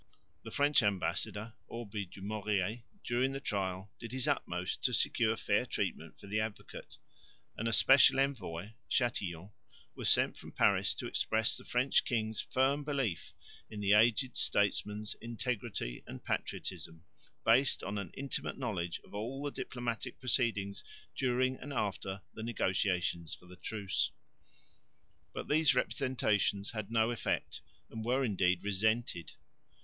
The 0.41 0.49
French 0.49 0.81
ambassador, 0.81 1.53
Aubrey 1.67 2.05
du 2.05 2.23
Maurier, 2.23 2.81
during 3.03 3.33
the 3.33 3.39
trial 3.39 3.91
did 3.99 4.11
his 4.11 4.27
utmost 4.27 4.81
to 4.85 4.95
secure 4.95 5.37
fair 5.37 5.63
treatment 5.67 6.19
for 6.19 6.25
the 6.25 6.39
Advocate; 6.39 6.97
and 7.55 7.67
a 7.67 7.71
special 7.71 8.17
envoy, 8.19 8.71
Châtillon, 8.89 9.51
was 9.93 10.09
sent 10.09 10.37
from 10.39 10.53
Paris 10.53 10.95
to 10.95 11.05
express 11.05 11.55
the 11.55 11.63
French 11.65 12.03
king's 12.03 12.41
firm 12.41 12.83
belief 12.83 13.31
in 13.69 13.79
the 13.79 13.93
aged 13.93 14.35
statesman's 14.37 15.13
integrity 15.21 16.03
and 16.07 16.25
patriotism 16.25 17.03
based 17.45 17.83
on 17.83 17.99
an 17.99 18.09
intimate 18.15 18.57
knowledge 18.57 18.99
of 19.03 19.13
all 19.13 19.43
the 19.43 19.51
diplomatic 19.51 20.19
proceedings 20.19 20.83
during 21.15 21.57
and 21.57 21.71
after 21.71 22.23
the 22.33 22.41
negotiations 22.41 23.35
for 23.35 23.45
the 23.45 23.55
Truce. 23.55 24.09
But 25.31 25.47
these 25.47 25.75
representations 25.75 26.71
had 26.71 26.89
no 26.89 27.11
effect 27.11 27.61
and 27.91 28.03
were 28.03 28.23
indeed 28.23 28.63
resented. 28.63 29.33